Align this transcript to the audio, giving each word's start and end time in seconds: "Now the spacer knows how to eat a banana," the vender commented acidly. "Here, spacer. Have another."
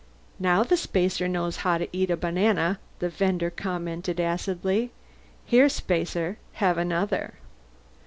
"Now 0.39 0.63
the 0.63 0.77
spacer 0.77 1.27
knows 1.27 1.57
how 1.57 1.77
to 1.77 1.87
eat 1.95 2.09
a 2.09 2.17
banana," 2.17 2.79
the 2.97 3.07
vender 3.07 3.51
commented 3.51 4.19
acidly. 4.19 4.89
"Here, 5.45 5.69
spacer. 5.69 6.39
Have 6.53 6.79
another." 6.79 7.33